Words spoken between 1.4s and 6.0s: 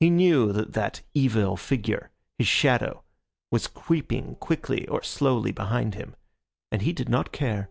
figure, his shadow, was creeping quickly or slowly behind